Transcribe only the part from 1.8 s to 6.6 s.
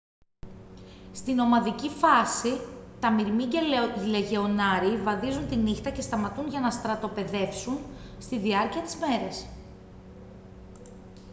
φάση τα μυρμήγκια λεγεωνάριοι βαδίζουν τη νύχτα και σταματούν για